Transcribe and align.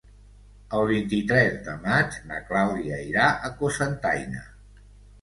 El 0.77 0.85
vint-i-tres 0.91 1.59
de 1.69 1.77
maig 1.85 2.19
na 2.33 2.41
Clàudia 2.49 3.01
irà 3.13 3.31
a 3.51 3.55
Cocentaina. 3.63 4.47